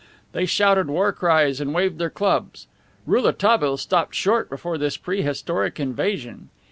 They 0.31 0.47
shouted 0.47 0.87
war 0.89 1.11
cries 1.13 1.61
and 1.61 1.75
waved 1.75 1.99
their 1.99 2.09
clubs. 2.09 2.65
Rouletabille 3.05 3.77
stopped 3.77 4.15
short 4.15 4.49
before 4.49 4.79
this 4.79 4.97
prehistoric 4.97 5.79
invasion. 5.79 6.49